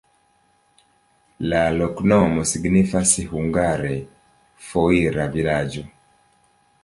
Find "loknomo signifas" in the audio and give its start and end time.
1.75-3.13